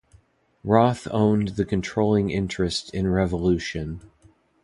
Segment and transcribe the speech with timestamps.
[0.63, 4.01] Roth owned the controlling interest in Revolution.